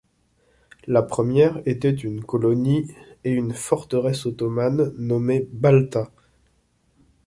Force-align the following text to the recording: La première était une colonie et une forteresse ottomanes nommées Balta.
La 0.87 1.03
première 1.03 1.61
était 1.67 1.91
une 1.93 2.23
colonie 2.25 2.87
et 3.23 3.29
une 3.33 3.53
forteresse 3.53 4.25
ottomanes 4.25 4.91
nommées 4.97 5.47
Balta. 5.51 6.09